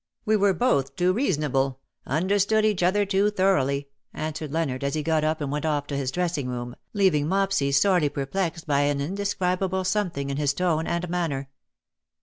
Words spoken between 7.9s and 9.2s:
perplexed by an